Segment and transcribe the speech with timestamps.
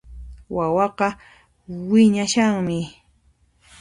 [0.55, 1.07] Wawaqa
[1.89, 2.79] wiñashanmi